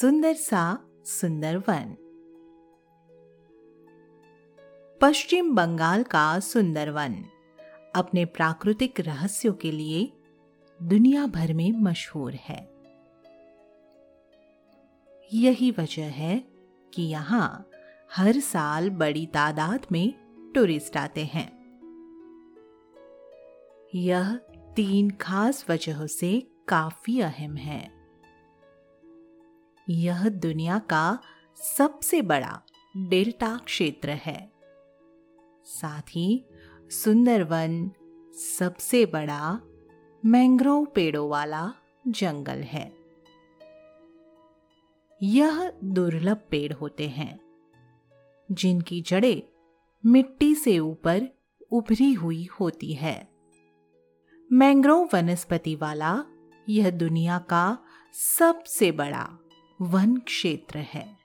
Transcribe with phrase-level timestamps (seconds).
[0.00, 1.96] सुंदर सा, सुंदर वन।
[5.00, 7.24] पश्चिम बंगाल का सुंदर वन।
[7.96, 10.12] अपने प्राकृतिक रहस्यों के लिए
[10.82, 12.74] दुनिया भर में मशहूर है।
[15.32, 16.44] यही वजह है
[16.94, 17.70] कि यहाँ
[18.16, 20.14] हर साल बड़ी तादाद में
[20.54, 21.80] टूरिस्ट आते हैं।
[23.94, 24.36] यह
[24.76, 27.93] तीन खास वजहों से काफ़ी अहम है।
[29.90, 31.18] यह दुनिया का
[31.56, 32.62] सबसे बड़ा
[32.96, 34.52] डेल्टा क्षेत्र है।
[35.64, 36.44] साथ ही
[36.90, 37.90] सुंदरवन
[38.58, 39.60] सबसे बड़ा
[40.24, 41.72] मैंग्रोव पेड़ों वाला
[42.08, 42.96] जंगल है।
[45.22, 47.40] यह दुर्लभ पेड़ होते हैं,
[48.52, 49.42] जिनकी जड़ें
[50.06, 51.22] मिट्टी से ऊपर
[51.72, 53.28] उभरी हुई होती है।
[54.52, 56.24] मैंग्रोव वनस्पति वाला
[56.68, 57.78] यह दुनिया का
[58.12, 59.38] सबसे बड़ा
[59.84, 61.16] वन क्षेत्र है।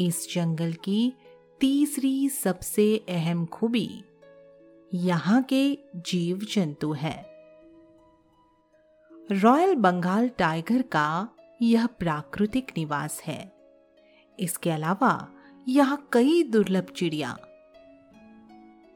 [0.00, 1.12] इस जंगल की
[1.60, 4.04] तीसरी सबसे अहम खूबी
[4.94, 7.26] यहाँ के जीव जंतु है।
[9.32, 11.28] रॉयल बंगाल टाइगर का
[11.62, 13.52] यह प्राकृतिक निवास है।
[14.40, 15.28] इसके अलावा
[15.68, 17.32] यहाँ कई दुर्लभ चिड़िया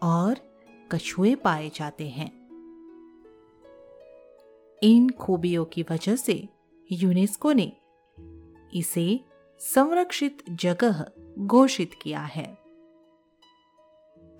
[0.02, 0.36] और
[0.92, 2.41] कछुए पाए जाते हैं।
[4.82, 6.48] इन खूबियों की वजह से
[6.92, 7.72] यूनेस्को ने
[8.74, 9.20] इसे
[9.58, 12.58] संरक्षित जगह घोषित किया है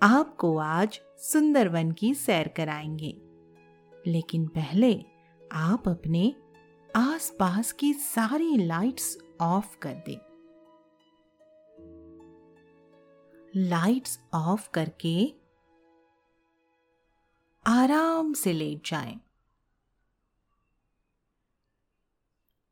[0.03, 3.21] आपको आज सुंदरवन की सैर कराएँगे,
[4.07, 5.05] लेकिन पहले
[5.51, 6.35] आप अपने
[6.95, 10.19] आसपास की सारी लाइट्स ऑफ़ कर दें
[13.55, 15.33] लाइट्स ऑफ़ करके
[17.67, 19.19] आराम से लेट जाएँ।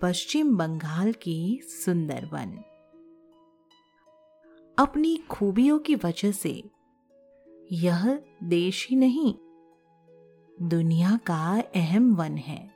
[0.00, 2.50] पश्चिम बंगाल की सुंदरवन।
[4.78, 6.64] अपनी खूबियों की वजह से
[7.72, 9.34] यह देश ही नहीं,
[10.68, 12.70] दुनिया का अहम वन है।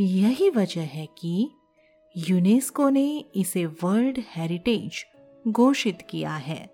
[0.00, 1.50] यही वजह है कि
[2.16, 5.04] यूनेस्को ने इसे वर्ल्ड हेरिटेज
[5.48, 6.70] घोषित किया है।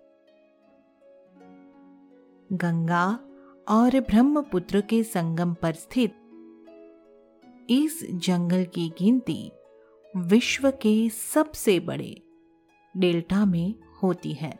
[2.52, 3.20] गंगा
[3.69, 6.17] और ब्रह्मपुत्र के संगम पर स्थित
[7.70, 9.52] इस जंगल की गिनती
[10.16, 12.22] विश्व के सबसे बड़े
[12.96, 14.58] डेल्टा में होती है।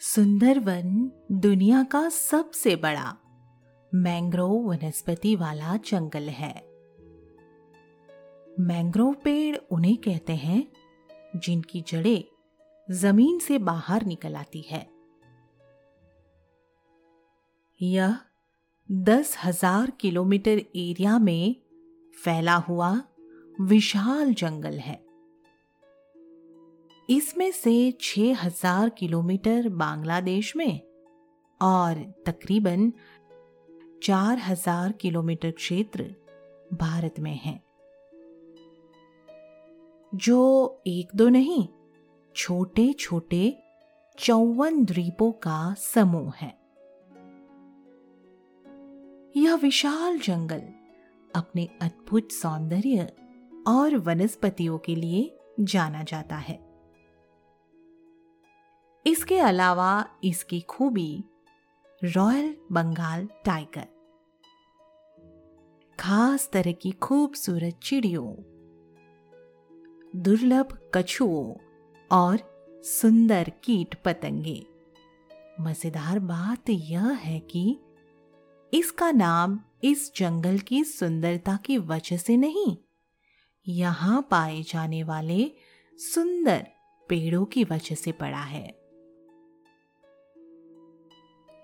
[0.00, 3.16] सुंदरवन दुनिया का सबसे बड़ा
[3.94, 6.68] मैंग्रोव वनस्पति वाला जंगल है।
[8.60, 10.72] मैंग्रोव पेड़ उन्हें कहते हैं,
[11.36, 12.24] जिनकी जड़ें
[12.90, 14.90] ज़मीन से बाहर निकल आती है।
[17.82, 18.18] यह
[18.88, 21.54] दस हज़ार किलोमीटर एरिया में
[22.14, 22.90] फैला हुआ
[23.60, 24.94] विशाल जंगल है।
[27.08, 30.80] इसमें से छह हज़ार किलोमीटर बांग्लादेश में
[31.60, 32.92] और तकरीबन
[34.02, 36.14] चार हज़ार किलोमीटर क्षेत्र
[36.72, 37.60] भारत में है।
[40.12, 41.66] जो एक दो नहीं
[42.36, 43.56] छोटे छोटे
[44.18, 46.52] चौवन द्वीपों का समूह है।
[49.34, 50.62] यह विशाल जंगल
[51.30, 53.12] अपने अद्भुत सौंदर्य
[53.66, 56.58] और वनस्पतियों के लिए जाना जाता है।
[59.06, 61.24] इसके अलावा इसकी खूबी
[62.04, 63.86] रॉयल बंगाल टाइगर।
[65.98, 68.34] खास तरह की खूबसूरत चिड़ियों,
[70.16, 71.54] दुर्लभ कछुओं
[72.10, 72.38] और
[72.84, 74.64] सुंदर कीट पतंगे।
[75.60, 77.78] मज़ेदार बात यह है कि
[78.74, 82.76] इसका नाम इस जंगल की सुंदरता की वजह से नहीं।
[83.68, 85.52] यहाँ पाए जाने वाले
[85.98, 86.66] सुंदर
[87.08, 88.78] पेड़ों की वजह से पड़ा है।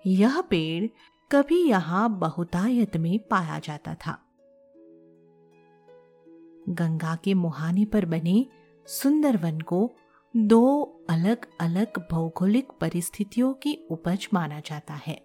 [0.07, 0.87] यह पेड़
[1.31, 4.21] कभी यहाँ बहुतायत में पाया जाता था।
[6.69, 8.45] गंगा के मुहाने पर बने
[8.87, 9.95] सुंदर वन को
[10.37, 15.24] दो अलग अलग भौगोलिक परिस्थितियों की उपज माना जाता है।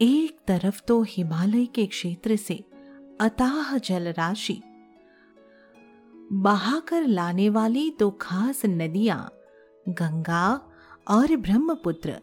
[0.00, 2.54] एक तरफ़ तो हिमालय के क्षेत्र से
[3.20, 4.60] अताह जल राशि
[6.32, 9.30] बहाकर लाने वाली दो खास नदियाँ,
[9.88, 10.54] गंगा
[11.08, 12.20] और ब्रह्मपुत्र,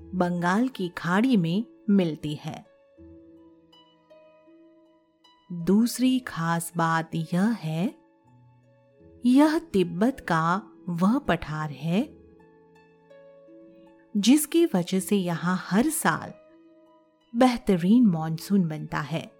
[0.00, 2.64] बंगाल की खाड़ी में मिलती है।
[5.50, 7.94] दूसरी खास बात यह है,
[9.26, 12.02] यह तिब्बत का वह पठार है,
[14.16, 16.32] जिसकी वजह से यहाँ हर साल
[17.34, 19.30] बेहतरीन मॉनसून बनता है।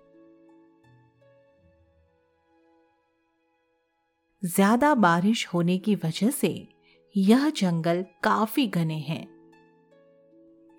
[4.45, 6.69] ज़्यादा बारिश होने की वजह से
[7.17, 9.27] यह जंगल काफ़ी घने हैं।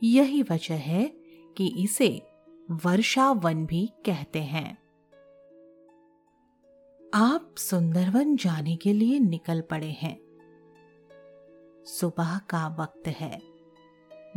[0.03, 1.06] यही वजह है
[1.57, 2.21] कि इसे
[2.71, 4.77] वर्षा वन भी कहते हैं।
[7.13, 10.17] आप सुंदरवन जाने के लिए निकल पड़े हैं।
[11.85, 13.41] सुबह का वक्त है।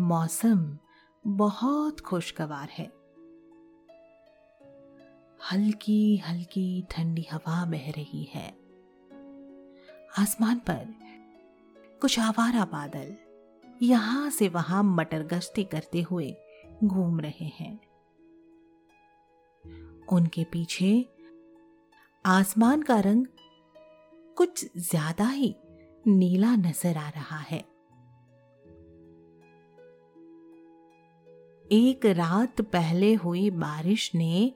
[0.00, 0.78] मौसम
[1.24, 2.90] बहुत खुशगवार है।
[5.40, 8.48] हल्की हल्की ठंडी हवा बह रही है।
[10.18, 10.94] आसमान पर
[12.02, 13.14] कुछ आवारा बादल
[13.82, 16.34] यहाँ से वहाँ मटर गश्ती करते हुए
[16.84, 17.78] घूम रहे हैं।
[20.08, 20.94] उनके पीछे
[22.24, 23.26] आसमान का रंग
[24.36, 25.54] कुछ ज़्यादा ही
[26.04, 27.64] नीला नज़र आ रहा है।
[31.72, 34.54] एक रात पहले हुई बारिश ने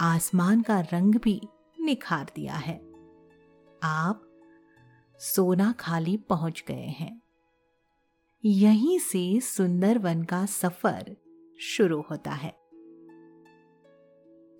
[0.00, 1.48] आसमान का रंग भी
[1.80, 2.80] निखार दिया है।
[3.82, 4.22] आप
[5.18, 7.22] सोना खाली पहुँच गए हैं।
[8.44, 11.16] यहीं से सुंदर वन का सफ़र
[11.60, 12.56] शुरू होता है।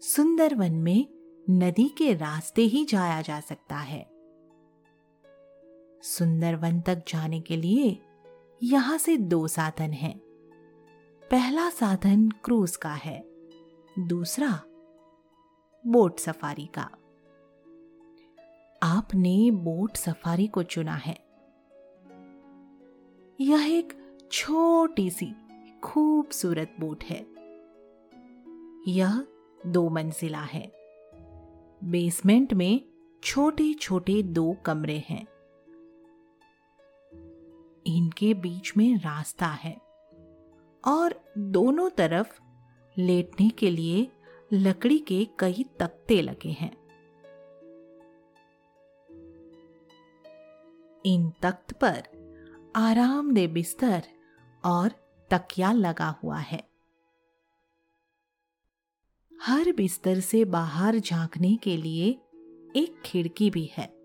[0.00, 1.06] सुंदर वन में
[1.50, 4.10] नदी के रास्ते ही जाया जा सकता है।
[6.02, 7.98] सुंदरवन तक जाने के लिए
[8.62, 10.29] यहाँ से दो साधन हैं।
[11.30, 13.24] पहला साधन क्रूज का है।
[13.98, 14.62] दूसरा,
[15.86, 16.90] बोट सफारी का।
[18.82, 21.24] आपने बोट सफारी को चुना है।
[23.40, 25.32] यह एक छोटी सी,
[25.82, 27.26] खूबसूरत बोट है।
[28.88, 29.26] यह
[29.66, 30.72] दो मंजिला है।
[31.84, 32.80] बेसमेंट में
[33.24, 35.26] छोटे छोटे दो कमरे हैं।
[37.86, 39.89] इनके बीच में रास्ता है।
[40.84, 42.40] और दोनों तरफ़
[42.98, 44.12] लेटने के लिए
[44.52, 46.80] लकड़ी के कई तख्ते लगे हैं।
[51.06, 52.02] इन तख्त पर
[52.76, 54.02] आरामदेह बिस्तर
[54.64, 54.88] और
[55.30, 56.70] तकिया लगा हुआ है।
[59.40, 62.10] हर बिस्तर से बाहर झांकने के लिए
[62.76, 64.00] एक खिड़की भी है।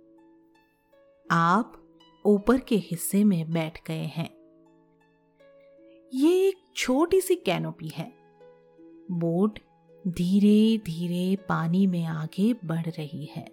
[1.32, 1.82] आप
[2.25, 4.35] ऊपर के हिस्से में बैठ गए हैं।
[6.14, 8.14] ये एक छोटी सी कैनोपी है।
[9.12, 9.60] बोट
[10.08, 13.48] धीरे धीरे पानी में आगे बढ़ रही है।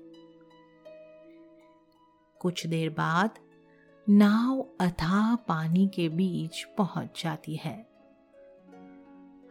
[2.40, 3.38] कुछ देर बाद
[4.08, 7.88] नाव अथाह पानी के बीच पहुँच जाती है।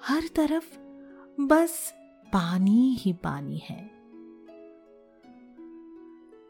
[0.03, 0.77] हर तरफ़
[1.41, 1.93] बस
[2.33, 3.91] पानी ही पानी है।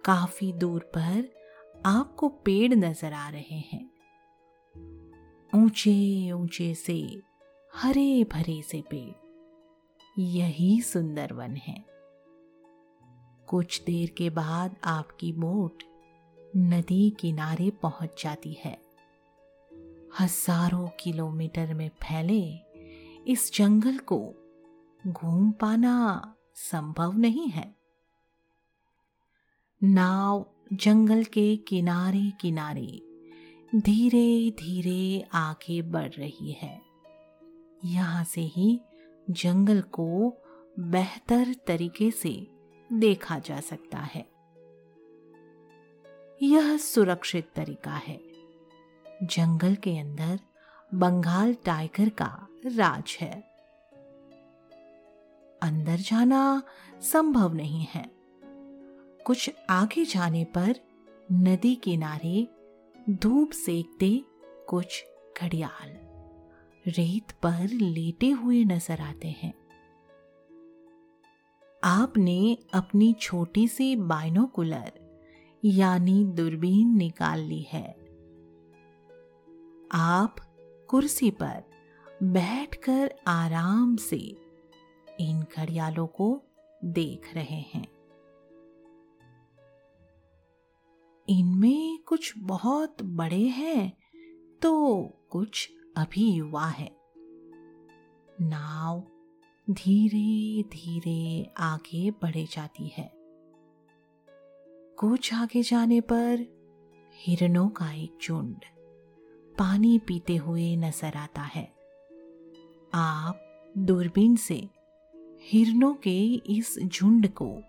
[0.06, 1.34] काफ़ी दूर पर
[1.86, 3.91] आपको पेड़ नज़र आ रहे हैं।
[5.62, 7.22] ऊँचे ऊँचे से
[7.76, 11.86] हरे भरे से पेड़। यही सुंदर वन है।
[13.48, 15.84] कुछ देर के बाद आपकी बोट
[16.58, 18.78] नदी किनारे पहुँच जाती है।
[20.20, 22.60] हज़ारों किलोमीटर में फैले
[23.28, 24.34] इस जंगल को
[25.08, 27.76] घूम पाना संभव नहीं है।
[29.84, 33.11] नाव जंगल के किनारे किनारे
[33.76, 36.82] धीरे धीरे आगे बढ़ रही है।
[37.86, 38.82] यहाँ से ही
[39.30, 40.38] जंगल को
[40.80, 42.48] बेहतर तरीके से
[42.94, 44.26] देखा जा सकता है।
[46.44, 48.22] यह सुरक्षित तरीका है।
[49.24, 50.40] जंगल के अंदर
[50.94, 53.42] बंगाल टाइगर का राज है।
[55.62, 56.64] अंदर जाना
[57.02, 58.12] संभव नहीं है।
[59.26, 60.76] कुछ आगे जाने पर
[61.32, 62.48] नदी किनारे
[63.10, 64.26] धूप सेकते
[64.70, 65.06] कुछ
[65.42, 65.90] घड़ियाल।
[66.88, 69.54] रेत पर लेटे हुए नज़र आते हैं।
[71.84, 74.92] आपने अपनी छोटी सी बाइनोकुलर,
[75.66, 77.96] यानी दूरबीन निकाल ली है।
[79.92, 80.36] आप
[80.90, 81.64] कुर्सी पर
[82.24, 84.38] बैठकर आराम से
[85.20, 86.42] इन घड़ियालों को
[86.86, 88.01] देख रहे हैं।
[91.32, 93.92] इनमें कुछ बहुत बड़े हैं
[94.62, 94.72] तो
[95.30, 96.90] कुछ अभी युवा है।
[98.42, 99.04] नाव
[99.68, 103.12] धीरे धीरे आगे बढ़े जाती है।
[105.00, 106.46] कुछ आगे जाने पर
[107.16, 108.66] हिरणों का एक झुंड
[109.56, 111.64] पानी पीते हुए नज़र आता है।
[112.94, 114.70] आप दूरबीन से
[115.42, 117.62] हिरणों के इस झुंड को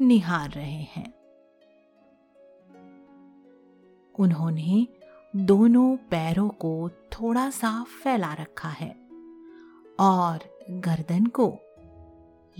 [0.00, 1.21] निहार रहे हैं।
[4.18, 4.88] उन्होंने
[5.36, 9.08] दोनों पैरों को थोड़ा सा फैला रखा है
[10.00, 10.38] और
[10.70, 11.58] गर्दन को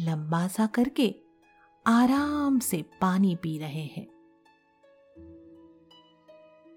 [0.01, 1.15] लंबा सा करके
[1.87, 4.07] आराम से पानी पी रहे हैं।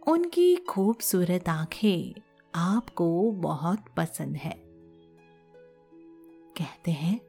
[0.07, 2.21] उनकी खूबसूरत आँखें
[2.55, 4.63] आपको बहुत पसंद है।
[6.57, 7.21] कहते हैं,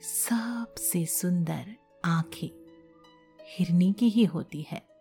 [0.00, 2.48] सबसे सुंदर आँखें
[3.50, 4.91] हिरनी की ही होती है।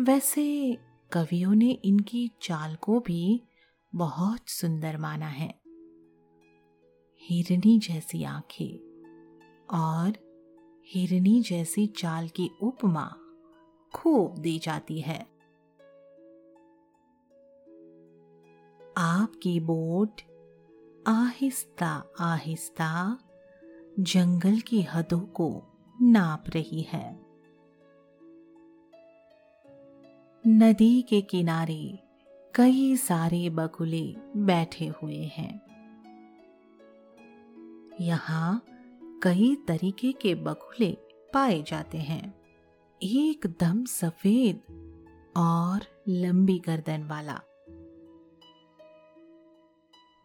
[0.00, 0.78] वैसे
[1.12, 3.42] कवियों ने इनकी चाल को भी
[3.94, 5.60] बहुत सुंदर माना है।
[7.22, 8.78] हिरनी जैसी आँखें
[9.70, 10.12] और
[10.86, 13.14] हिरनी जैसी चाल की उपमा
[13.94, 15.26] खूब दी जाती है।
[18.98, 20.20] आपकी बोट
[21.06, 23.18] आहिस्ता आहिस्ता
[24.00, 25.62] जंगल की हदों को
[26.02, 27.21] नाप रही है।
[30.46, 31.98] नदी के किनारे
[32.54, 35.60] कई सारे बगुले बैठे हुए हैं।
[38.00, 38.64] यहाँ
[39.22, 40.98] कई तरीके के बगुले
[41.34, 42.34] पाए जाते हैं।
[43.02, 44.60] एकदम सफ़ेद
[45.36, 47.40] और लंबी गर्दन वाला।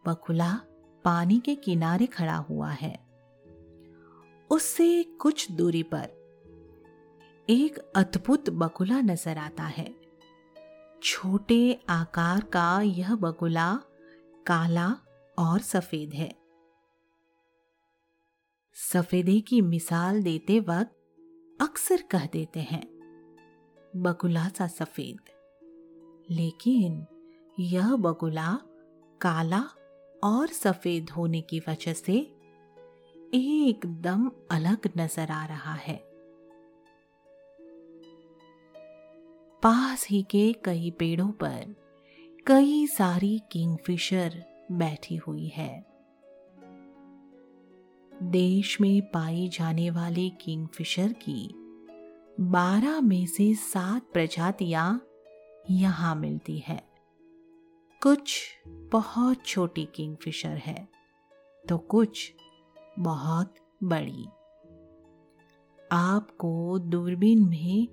[0.06, 0.52] बकुला
[1.04, 2.98] पानी के किनारे खड़ा हुआ है।
[4.50, 6.08] उससे कुछ दूरी पर
[7.50, 10.07] एक अद्भुत बकुला नज़र आता है।
[11.02, 13.74] छोटे आकार का यह बगुला
[14.46, 14.88] काला
[15.38, 16.30] और सफ़ेद है।
[18.76, 20.94] सफेदे की मिसाल देते वक्त
[21.60, 22.82] अक्सर कह देते हैं,
[23.96, 25.30] बगुला सा सफ़ेद।
[26.30, 27.06] लेकिन
[27.58, 28.58] यह बगुला
[29.20, 29.62] काला
[30.24, 32.16] और सफ़ेद होने की वजह से
[33.34, 36.07] एकदम अलग नज़र आ रहा है।
[39.62, 41.74] पास ही के कई पेड़ों पर
[42.46, 45.86] कई सारी किंगफिशर बैठी हुई है।
[48.12, 51.48] देश में पाई जाने वाले किंगफिशर की
[52.40, 55.02] बारह में से सात प्रजातियाँ
[55.70, 56.82] यहाँ मिलती है।
[58.02, 60.88] कुछ बहुत छोटी किंगफिशर है
[61.68, 62.32] तो कुछ
[62.98, 64.26] बहुत बड़ी।
[65.92, 67.88] आपको दूरबीन में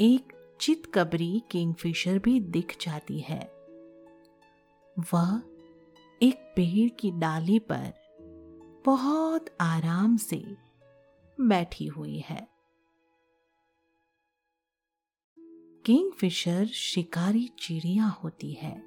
[0.00, 3.52] एक चितकबरी किंगफिशर भी दिख जाती है।
[5.14, 5.42] वह
[6.22, 7.92] एक पेड़ की डाली पर
[8.86, 10.56] बहुत आराम से
[11.40, 12.48] बैठी हुई है।
[15.84, 18.82] किंगफिशर शिकारी चिड़िया होती है।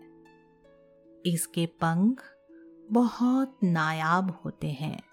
[1.26, 2.24] इसके पंख
[2.92, 5.04] बहुत नायाब होते हैं।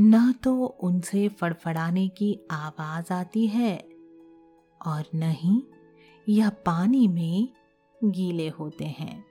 [0.00, 3.95] न तो उनसे फड़फड़ाने की आवाज़ आती है
[4.80, 5.62] और न ही
[6.28, 7.48] यह पानी में
[8.00, 9.24] गीले होते हैं।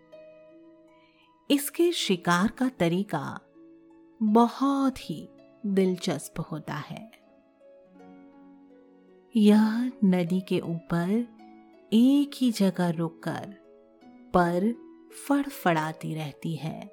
[1.50, 3.40] इसके शिकार का तरीका
[4.22, 5.28] बहुत ही
[5.66, 7.12] दिलचस्प होता है।
[9.36, 11.10] यह नदी के ऊपर
[11.94, 13.54] एक ही जगह रुककर
[14.34, 14.74] पर
[15.28, 16.90] फड़फड़ाती रहती है,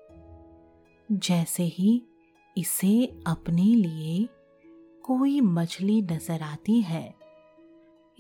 [1.09, 2.03] जैसे ही
[2.57, 4.29] इसे अपने लिए
[5.05, 7.22] कोई मछली नज़र आती है।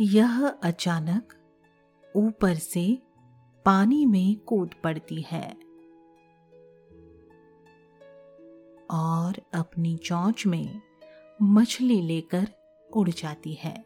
[0.00, 1.32] यह अचानक
[2.16, 3.02] ऊपर से
[3.64, 5.50] पानी में कूद पड़ती है
[8.90, 10.80] और अपनी चौंच में
[11.42, 12.48] मछली लेकर
[12.96, 13.84] उड़ जाती है।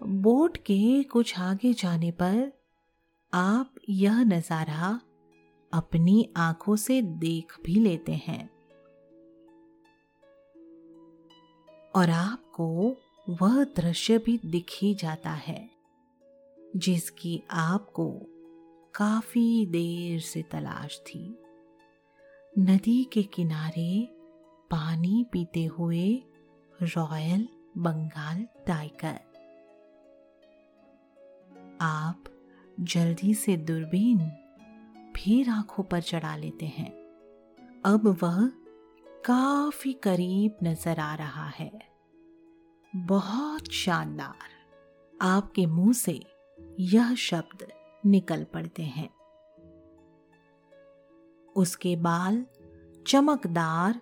[0.00, 2.52] बोट के कुछ आगे जाने पर
[3.32, 5.00] आप यह नज़ारा
[5.72, 8.50] अपनी आँखों से देख भी लेते हैं।
[11.94, 12.96] और आपको
[13.26, 15.70] वह दृश्य भी दिख ही जाता है,
[16.76, 18.08] जिसकी आपको
[18.94, 21.38] काफ़ी देर से तलाश थी।
[22.58, 24.08] नदी के किनारे
[24.70, 26.22] पानी पीते हुए
[26.82, 27.48] रॉयल
[27.78, 29.18] बंगाल टाइगर।
[31.80, 32.24] आप
[32.80, 34.18] जल्दी से दूरबीन
[35.16, 36.90] फिर आँखों पर चढ़ा लेते हैं।
[37.84, 38.46] अब वह
[39.24, 41.89] काफ़ी करीब नज़र आ रहा है।
[42.96, 44.48] बहुत शानदार।
[45.22, 46.22] आपके मुँह से
[46.80, 47.72] यह शब्द
[48.06, 49.10] निकल पड़ते हैं।
[51.56, 52.46] उसके बाल
[53.06, 54.00] चमकदार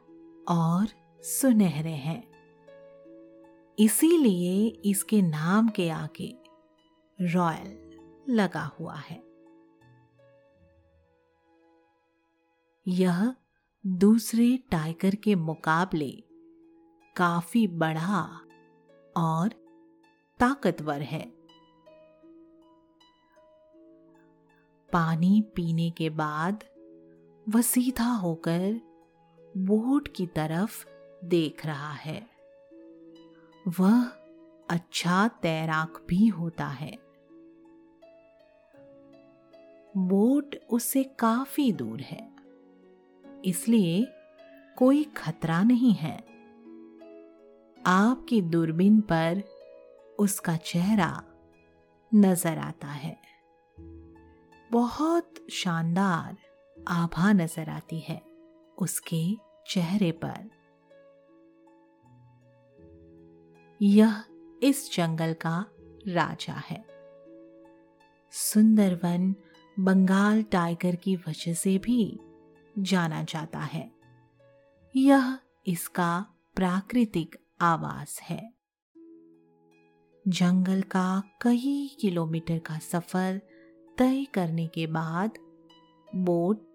[0.48, 0.86] और
[1.22, 2.28] सुनहरे हैं।
[3.78, 6.38] इसीलिए इसके नाम के आगे
[7.20, 7.98] रॉयल
[8.28, 9.22] लगा हुआ है।
[12.88, 13.34] यह
[13.86, 16.24] दूसरे टाइगर के मुकाबले
[17.16, 18.44] काफ़ी बड़ा
[19.18, 19.48] और
[20.40, 21.22] ताकतवर है।
[24.92, 26.64] पानी पीने के बाद
[27.46, 28.80] वह सीधा होकर
[29.56, 30.84] बोट की तरफ़
[31.24, 32.26] देख रहा है।
[33.80, 34.02] वह
[34.68, 36.96] अच्छा तैराक भी होता है।
[39.96, 42.30] बोट उससे काफ़ी दूर है,
[43.44, 44.06] इसलिए
[44.76, 46.27] कोई खतरा नहीं है।
[47.88, 49.42] आपकी दूरबीन पर
[50.18, 51.22] उसका चेहरा
[52.14, 53.16] नज़र आता है।
[54.72, 56.36] बहुत शानदार
[56.88, 58.22] आभा नज़र आती है
[58.78, 59.22] उसके
[59.68, 60.50] चेहरे पर।
[63.82, 64.22] यह
[64.62, 65.66] इस जंगल का
[66.08, 66.84] राजा है।
[68.30, 69.34] सुंदरवन
[69.78, 72.20] बंगाल टाइगर की वजह से भी
[72.78, 73.90] जाना जाता है।
[74.96, 78.54] यह इसका प्राकृतिक आवास है।
[80.28, 83.40] जंगल का कई किलोमीटर का सफ़र
[83.98, 85.38] तय करने के बाद
[86.14, 86.68] बोट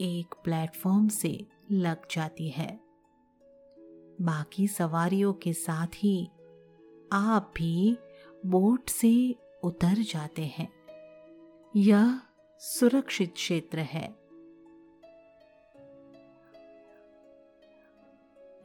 [0.00, 2.80] एक प्लेटफॉर्म से लग जाती है।
[4.20, 6.26] बाकी सवारियों के साथ ही
[7.12, 7.98] आप भी
[8.46, 10.72] बोट से उतर जाते हैं।
[11.76, 12.20] यह
[12.58, 14.27] सुरक्षित क्षेत्र है।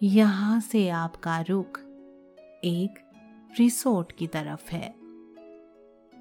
[0.03, 1.79] यहाँ से आपका रुख
[2.63, 2.93] एक
[3.59, 4.89] रिसोर्ट की तरफ़ है।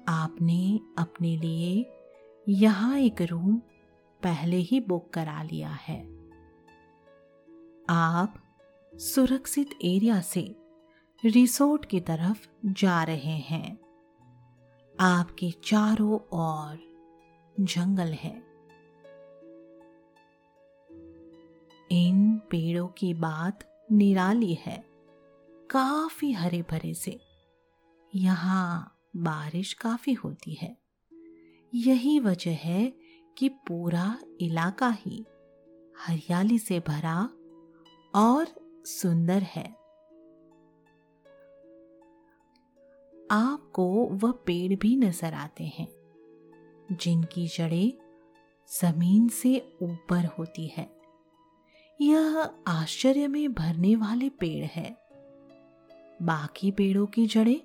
[0.07, 1.93] आपने अपने लिए
[2.49, 3.55] यहाँ एक रूम
[4.23, 6.01] पहले ही बुक करा लिया है।
[7.89, 8.33] आप
[8.95, 10.55] सुरक्षित एरिया से
[11.25, 13.79] रिसोर्ट की तरफ़ जा रहे हैं।
[14.99, 16.79] आपके चारों ओर
[17.59, 18.53] जंगल है।
[21.91, 24.83] इन पेड़ों की बात निराली है,
[25.69, 27.19] काफ़ी हरे भरे से।
[28.15, 30.77] यहाँ बारिश काफ़ी होती है।
[31.75, 32.93] यही वजह है
[33.37, 35.25] कि पूरा इलाका ही
[35.99, 37.29] हरियाली से भरा
[38.13, 38.47] और
[38.85, 39.65] सुंदर है।
[43.31, 45.87] आपको वह पेड़ भी नज़र आते हैं,
[46.91, 47.93] जिनकी जड़ें
[48.81, 50.92] ज़मीन से ऊपर होती है।
[52.01, 54.97] यह आश्चर्य में भरने वाले पेड़ है।
[56.21, 57.61] बाकी पेड़ों की जड़ें,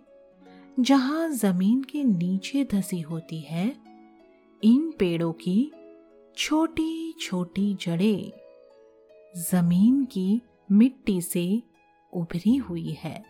[0.81, 3.77] जहाँ ज़मीन के नीचे धसी होती है,
[4.64, 5.73] इन पेड़ों की
[6.37, 8.33] छोटी छोटी जड़ें
[9.37, 11.62] ज़मीन की मिट्टी से
[12.12, 13.25] उभरी हुई है।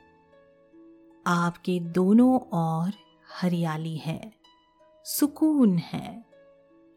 [1.26, 2.92] आपके दोनों ओर
[3.40, 4.32] हरियाली है,
[5.04, 6.24] सुकून है,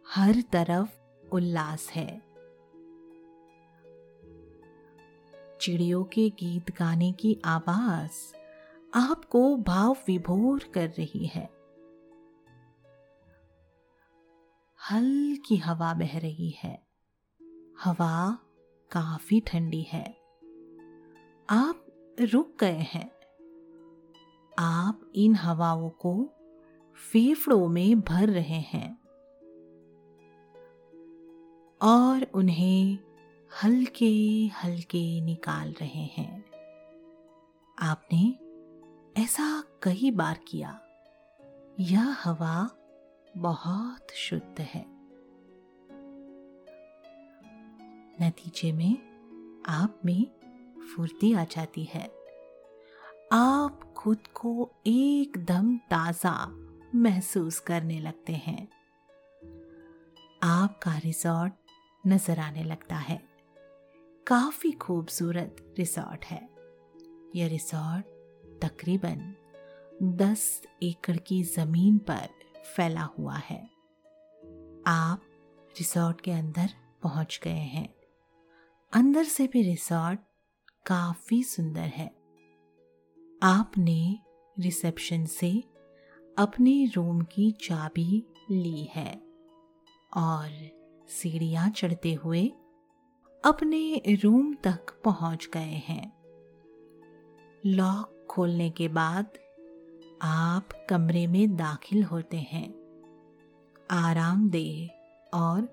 [0.10, 0.90] हर तरफ़
[1.32, 2.31] उल्लास है।
[5.62, 8.36] चिड़ियों के गीत गाने की आवाज़
[8.94, 11.50] आपको भाव विभोर कर रही है।
[14.92, 16.88] हल्की हवा बह रही है।
[17.84, 18.40] हवा
[18.92, 20.18] काफ़ी ठंडी है।
[21.50, 21.86] आप
[22.22, 23.12] रुक गए हैं।
[24.60, 26.30] आप इन हवाओं को
[27.12, 29.02] फेफड़ों में भर रहे हैं।
[31.82, 33.11] और उन्हें
[33.64, 36.46] हल्के हल्के निकाल रहे हैं।
[37.80, 38.40] आपने
[39.22, 40.82] ऐसा कई बार किया।
[41.80, 42.70] यह हवा
[43.38, 44.86] बहुत शुद्ध है।
[48.22, 48.98] नतीजे में
[49.66, 50.28] आप में
[50.96, 52.12] फुर्ती आ जाती है।
[53.32, 56.48] आप खुद को एकदम ताज़ा
[56.96, 58.68] महसूस करने लगते हैं।
[60.44, 61.54] आपका रिजॉर्ट
[62.08, 63.31] नज़र आने लगता है।
[64.32, 66.50] काफ़ी खूबसूरत रिसोर्ट है।
[67.36, 68.06] यह रिसोर्ट
[68.62, 69.36] तकरीबन
[70.04, 72.30] 10 एकड़ की ज़मीन पर
[72.76, 73.70] फैला हुआ है।
[74.88, 75.22] आप
[75.80, 76.70] रिसोर्ट के अंदर
[77.04, 77.96] पहुँच गए हैं।
[78.94, 80.20] अंदर से भी रिसोर्ट
[80.86, 82.16] काफ़ी सुंदर है।
[83.44, 84.20] आपने
[84.60, 85.64] रिसेप्शन से
[86.38, 89.22] अपने रूम की चाबी ली है
[90.18, 90.70] और
[91.08, 92.52] सीढ़ियाँ चढ़ते हुए
[93.46, 96.14] अपने रूम तक पहुँच गए हैं।
[97.66, 99.28] लॉक खोलने के बाद
[100.22, 102.74] आप कमरे में दाखिल होते हैं।
[103.92, 104.90] आरामदेह
[105.38, 105.68] और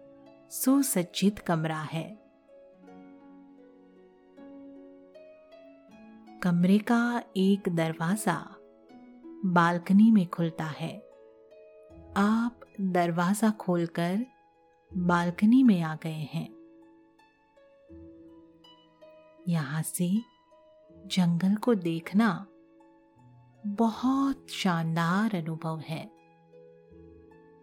[0.51, 2.19] सुसज्जित कमरा है।
[6.43, 8.57] कमरे का एक दरवाज़ा
[9.45, 10.99] बालकनी में खुलता है।
[12.17, 14.27] आप दरवाज़ा खोलकर
[14.97, 16.58] बालकनी में आ गए हैं।
[19.49, 20.21] यहाँ से
[21.07, 22.47] जंगल को देखना
[23.67, 26.11] बहुत शानदार अनुभव है।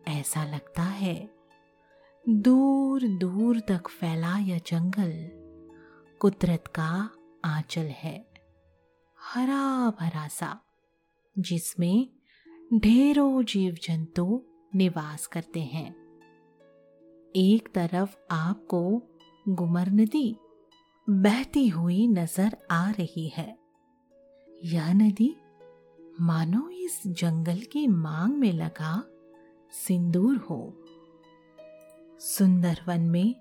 [0.07, 1.29] ऐसा लगता है
[2.29, 5.11] दूर दूर तक फैला यह जंगल
[6.19, 7.09] कुदरत का
[7.45, 8.27] आंचल है
[9.19, 10.61] हरा भरा सा,
[11.39, 12.09] जिसमें
[12.73, 14.43] ढेरों जीव जंतु
[14.75, 15.91] निवास करते हैं।
[17.35, 19.01] एक तरफ़ आपको
[19.49, 20.37] गुमर नदी
[21.09, 23.57] बहती हुई नज़र आ रही है।
[24.63, 25.35] यह नदी,
[26.21, 29.03] मानो इस जंगल की मांग में लगा,
[29.71, 30.83] सिंदूर हो।
[32.19, 33.35] सुंदर वन में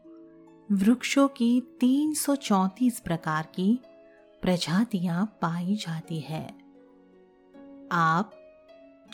[0.73, 3.81] वृक्षों की 334 प्रकार की
[4.43, 6.47] प्रजातियाँ पाई जाती है।
[7.93, 8.31] आप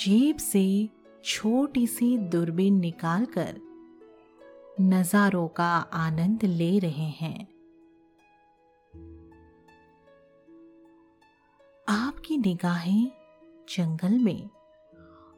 [0.00, 0.88] जेब से
[1.24, 3.60] छोटी सी दूरबीन निकालकर
[4.80, 7.59] नजारों का आनंद ले रहे हैं।
[11.90, 13.10] आपकी निगाहें
[13.68, 14.50] जंगल में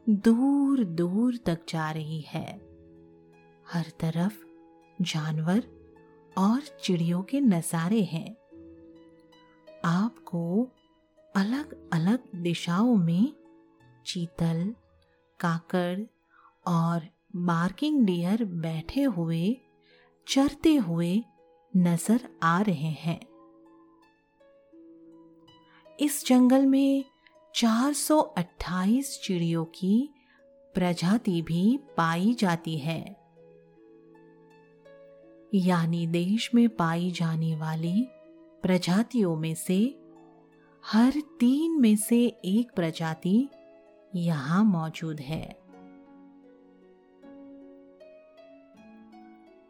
[0.08, 2.46] दूर दूर तक जा रही है।
[3.72, 4.34] हर तरफ़
[5.02, 5.62] जानवर
[6.38, 8.36] और चिड़ियों के नज़ारे हैं।
[9.84, 10.68] आपको
[11.36, 13.32] अलग अलग दिशाओं में
[14.06, 14.74] चीतल,
[15.40, 16.00] काकड़
[16.66, 19.56] और बार्किंग डियर बैठे हुए,
[20.26, 21.24] चरते हुए
[21.76, 23.31] नज़र आ रहे हैं।
[26.00, 27.04] इस जंगल में
[27.54, 30.10] 428 चिड़ियों की
[30.74, 33.16] प्रजाति भी पाई जाती है।
[35.54, 38.08] यानी देश में पाई जाने वाली
[38.62, 39.98] प्रजातियों में से
[40.84, 43.48] हर तीन में से एक प्रजाति
[44.14, 45.62] यहाँ मौजूद है।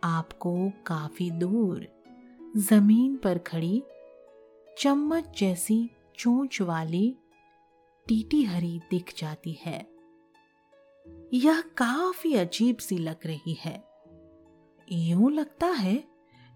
[0.04, 1.86] आपको काफ़ी दूर
[2.56, 3.82] ज़मीन पर खड़ी
[4.78, 7.16] चम्मच जैसी चोंच वाली
[8.08, 9.92] टीटी हरी दिख जाती है।
[11.34, 13.84] यह काफ़ी अजीब सी लग रही है।
[14.92, 16.04] यूँ लगता है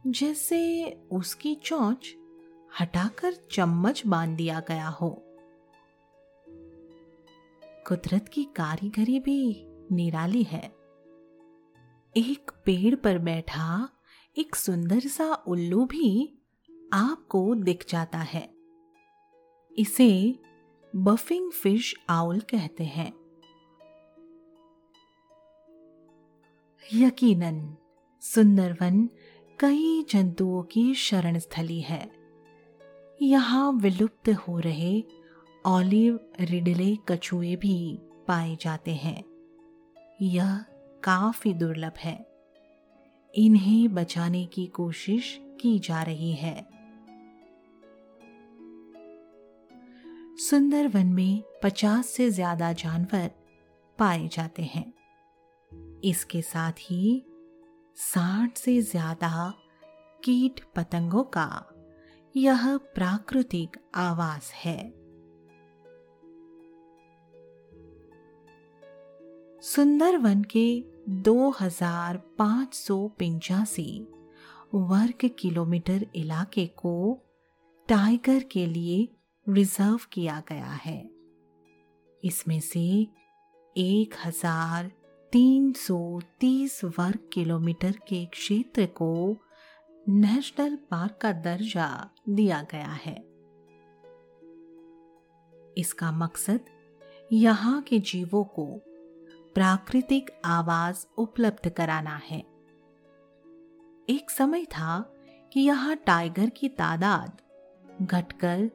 [0.06, 2.14] जैसे उसकी चोंच
[2.80, 5.22] हटाकर चम्मच बाँध दिया गया हो।
[7.86, 10.76] कुदरत की कारीगरी भी निराली है।
[12.16, 13.88] एक पेड़ पर बैठा
[14.38, 16.38] एक सुंदर सा उल्लू भी
[16.92, 18.55] आपको दिख जाता है।
[19.78, 20.38] इसे
[20.96, 23.12] बफिंग फ़िश आउल कहते हैं।
[26.94, 27.76] यकीनन,
[28.20, 29.10] सुंदरवन
[29.60, 32.10] कई जंतुओं की शरण स्थली है।
[33.22, 35.04] यहाँ विलुप्त हो रहे
[35.66, 39.24] ऑलिव रिडले कछुए भी पाए जाते हैं।
[40.22, 40.58] यह
[41.04, 42.26] काफ़ी दुर्लभ है।
[43.34, 46.75] इन्हें बचाने की कोशिश की जा रही है।
[50.38, 53.30] सुंदरवन में पचास से ज़्यादा जानवर
[53.98, 54.92] पाए जाते हैं।
[56.04, 57.22] इसके साथ ही
[57.96, 59.52] साठ से ज़्यादा
[60.24, 61.48] कीट पतंगों का
[62.34, 64.78] यह प्राकृतिक आवास है।
[69.62, 73.90] सुंदरवन के दो हज़ार पाँच सौ पिंचासी
[74.74, 76.96] वर्ग किलोमीटर इलाके को
[77.88, 79.15] टाइगर के लिए
[79.46, 80.98] रिज़र्व किया गया है।
[82.22, 82.80] इसमें से
[83.76, 84.90] एक हज़ार
[85.32, 89.36] तीन सौ तीस वर्ग किलोमीटर के क्षेत्र को
[90.06, 91.88] नेशनल पार्क का दर्जा
[92.28, 93.14] दिया गया है।
[95.76, 96.64] इसका मकसद
[97.32, 98.64] यहाँ के जीवों को
[99.54, 102.38] प्राकृतिक आवास उपलब्ध कराना है।
[104.08, 104.98] एक समय था
[105.52, 107.40] कि यहाँ टाइगर की तादाद
[108.02, 108.70] घटकर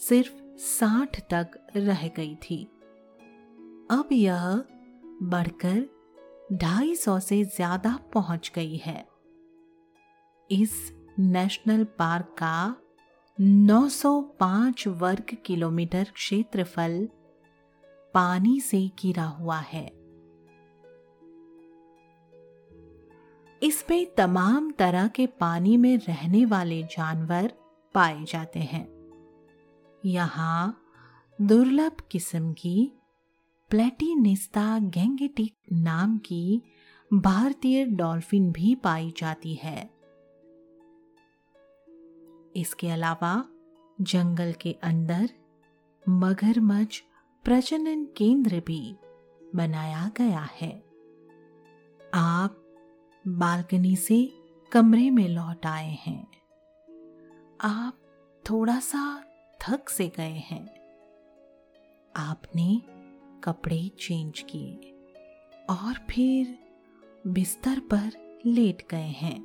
[0.00, 2.62] सिर्फ़ साठ तक रह गई थी।
[3.90, 4.64] अब यह
[5.22, 5.84] बढ़कर
[6.52, 9.06] ढाई सौ से ज़्यादा पहुँच गई है।
[10.50, 12.76] इस नेशनल पार्क का
[13.38, 17.08] 905 वर्ग किलोमीटर क्षेत्रफल
[18.14, 19.86] पानी से घिरा हुआ है।
[23.62, 27.52] इसमें तमाम तरह के पानी में रहने वाले जानवर
[27.94, 28.93] पाए जाते हैं।
[30.04, 30.80] यहाँ
[31.40, 32.92] दुर्लभ किस्म की
[33.70, 36.62] प्लेटिनिस्ता गैंगेटिक नाम की
[37.14, 39.90] भारतीय डॉल्फिन भी पाई जाती है।
[42.56, 43.44] इसके अलावा
[44.00, 45.30] जंगल के अंदर
[46.08, 47.02] मगरमच्छ
[47.44, 48.96] प्रजनन केंद्र भी
[49.54, 50.84] बनाया गया है।
[52.14, 52.64] आप
[53.28, 54.32] बालकनी से
[54.72, 56.26] कमरे में लौट आए हैं।
[57.60, 57.98] आप
[58.50, 59.30] थोड़ा सा
[59.68, 60.66] थक से गए हैं।
[62.16, 62.82] आपने
[63.44, 64.74] कपड़े चेंज किए
[65.70, 66.58] और फिर
[67.26, 68.12] बिस्तर पर
[68.46, 69.40] लेट गए हैं।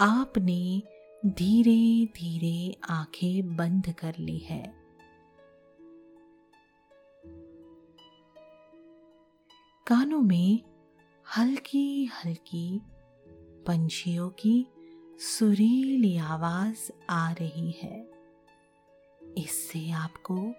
[0.00, 0.82] आपने
[1.26, 4.74] धीरे धीरे आँखें बंद कर ली है।
[9.86, 10.62] कानों में
[11.36, 12.80] हल्की हल्की
[13.66, 14.66] पंछियों की
[15.18, 18.17] सुरीली आवाज़ आ रही है।
[19.38, 20.52] इससे आपको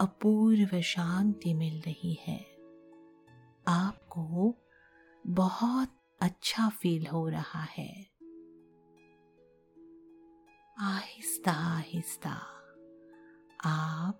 [0.00, 2.56] अपूर्व शांति मिल रही है।
[3.68, 4.54] आपको
[5.26, 5.88] बहुत
[6.20, 8.06] अच्छा फील हो रहा है।
[10.80, 12.40] आहिस्ता आहिस्ता,
[13.64, 14.18] आप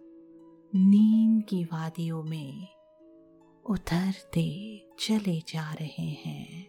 [0.74, 2.68] नींद की वादियों में
[3.66, 6.68] उतरते चले जा रहे हैं,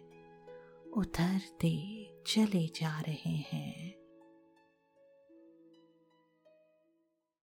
[0.90, 3.97] उतरते चले जा रहे हैं।